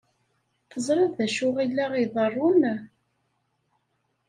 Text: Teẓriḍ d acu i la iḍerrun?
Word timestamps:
Teẓriḍ 0.71 1.11
d 1.17 1.19
acu 1.25 1.47
i 1.63 1.65
la 1.69 1.85
iḍerrun? 2.03 2.63